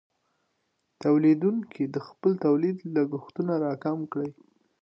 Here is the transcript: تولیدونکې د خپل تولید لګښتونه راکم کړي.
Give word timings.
تولیدونکې 1.03 1.83
د 1.93 1.97
خپل 2.07 2.31
تولید 2.45 2.77
لګښتونه 2.95 3.53
راکم 3.65 3.99
کړي. 4.13 4.31